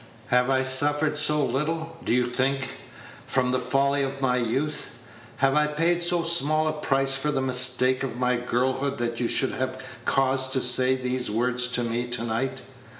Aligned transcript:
Have 0.29 0.49
I 0.49 0.63
suffered 0.63 1.15
so 1.15 1.45
little, 1.45 1.95
do 2.03 2.11
you 2.11 2.25
think, 2.25 2.69
from 3.27 3.51
the 3.51 3.59
folly 3.59 4.01
of 4.01 4.19
my 4.19 4.37
youth? 4.37 4.87
Have 5.37 5.53
I 5.53 5.67
paid 5.67 6.01
so 6.01 6.23
small 6.23 6.67
a 6.67 6.73
price 6.73 7.13
for 7.13 7.31
the 7.31 7.39
mistake 7.39 8.01
of 8.01 8.17
my 8.17 8.35
girlhood 8.37 8.97
that 8.97 9.19
you 9.19 9.27
should 9.27 9.51
have 9.51 9.77
cause 10.05 10.47
to 10.53 10.59
say 10.59 10.95
these 10.95 11.29
words 11.29 11.67
to 11.73 11.83
me 11.83 12.07
to 12.07 12.23
night? 12.23 12.61